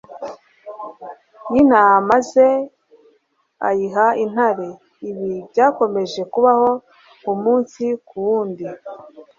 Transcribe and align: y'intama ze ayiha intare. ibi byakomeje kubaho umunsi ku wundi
y'intama 1.51 2.15
ze 2.29 2.47
ayiha 3.67 4.07
intare. 4.23 4.69
ibi 5.09 5.31
byakomeje 5.51 6.21
kubaho 6.33 6.69
umunsi 7.31 7.83
ku 8.07 8.15
wundi 8.25 8.65